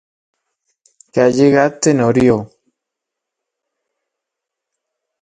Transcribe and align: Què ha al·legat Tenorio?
Què 1.17 1.21
ha 1.25 1.33
al·legat 1.33 1.77
Tenorio? 1.89 2.39